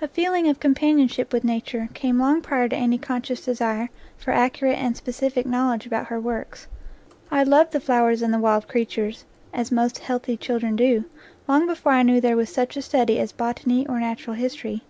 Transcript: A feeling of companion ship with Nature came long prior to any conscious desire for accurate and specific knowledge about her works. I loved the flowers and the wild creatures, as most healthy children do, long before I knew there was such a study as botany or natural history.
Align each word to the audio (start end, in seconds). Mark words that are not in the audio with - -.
A 0.00 0.08
feeling 0.08 0.48
of 0.48 0.58
companion 0.58 1.06
ship 1.06 1.32
with 1.32 1.44
Nature 1.44 1.88
came 1.94 2.18
long 2.18 2.40
prior 2.42 2.68
to 2.68 2.74
any 2.74 2.98
conscious 2.98 3.44
desire 3.44 3.90
for 4.18 4.32
accurate 4.32 4.76
and 4.76 4.96
specific 4.96 5.46
knowledge 5.46 5.86
about 5.86 6.06
her 6.08 6.18
works. 6.18 6.66
I 7.30 7.44
loved 7.44 7.70
the 7.70 7.78
flowers 7.78 8.22
and 8.22 8.34
the 8.34 8.40
wild 8.40 8.66
creatures, 8.66 9.24
as 9.54 9.70
most 9.70 10.00
healthy 10.00 10.36
children 10.36 10.74
do, 10.74 11.04
long 11.46 11.68
before 11.68 11.92
I 11.92 12.02
knew 12.02 12.20
there 12.20 12.36
was 12.36 12.50
such 12.50 12.76
a 12.76 12.82
study 12.82 13.20
as 13.20 13.30
botany 13.30 13.86
or 13.86 14.00
natural 14.00 14.34
history. 14.34 14.82